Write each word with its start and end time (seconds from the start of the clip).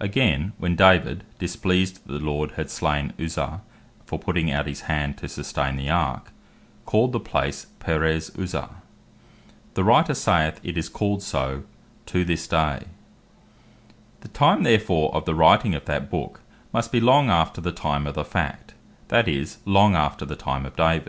(2. 0.00 0.06
Sam. 0.06 0.06
6.4.) 0.06 0.06
Again, 0.06 0.52
when 0.56 0.76
David 0.76 1.24
(displeased, 1.38 1.96
that 2.06 2.10
the 2.14 2.18
Lord 2.18 2.52
had 2.52 2.70
slain 2.70 3.12
Uzzah, 3.22 3.60
for 4.06 4.18
putting 4.18 4.50
out 4.50 4.66
his 4.66 4.80
hand 4.88 5.18
to 5.18 5.28
sustain 5.28 5.76
the 5.76 5.90
Ark,) 5.90 6.32
called 6.86 7.12
the 7.12 7.20
place 7.20 7.66
Perez 7.80 8.30
Uzzah, 8.34 8.76
the 9.74 9.84
Writer 9.84 10.14
saith, 10.14 10.58
it 10.62 10.78
is 10.78 10.88
called 10.88 11.22
so 11.22 11.64
"to 12.06 12.24
this 12.24 12.48
day": 12.48 12.84
the 14.22 14.28
time 14.28 14.62
therefore 14.62 15.14
of 15.14 15.26
the 15.26 15.34
writing 15.34 15.74
of 15.74 15.84
that 15.84 16.08
Book, 16.08 16.40
must 16.72 16.90
be 16.90 16.98
long 16.98 17.28
after 17.28 17.60
the 17.60 17.70
time 17.70 18.06
of 18.06 18.14
the 18.14 18.24
fact; 18.24 18.72
that 19.08 19.28
is, 19.28 19.58
long 19.66 19.94
after 19.94 20.24
the 20.24 20.34
time 20.34 20.64
of 20.64 20.74
David. 20.76 21.02